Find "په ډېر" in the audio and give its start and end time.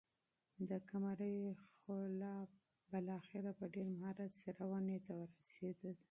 3.59-3.87